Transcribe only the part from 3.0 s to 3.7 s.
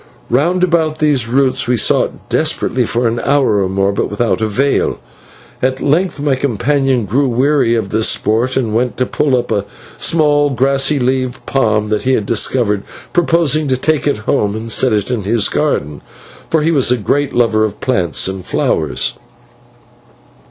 an hour or